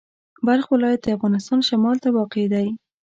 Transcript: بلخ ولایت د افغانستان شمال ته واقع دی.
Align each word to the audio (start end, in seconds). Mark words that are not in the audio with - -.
بلخ 0.45 0.65
ولایت 0.73 1.01
د 1.03 1.07
افغانستان 1.17 1.59
شمال 1.69 1.97
ته 2.03 2.09
واقع 2.17 2.45
دی. 2.53 2.67